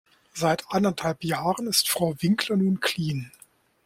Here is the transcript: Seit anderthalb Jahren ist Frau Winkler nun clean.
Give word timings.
Seit 0.33 0.65
anderthalb 0.71 1.23
Jahren 1.23 1.67
ist 1.67 1.87
Frau 1.87 2.15
Winkler 2.23 2.57
nun 2.57 2.79
clean. 2.79 3.29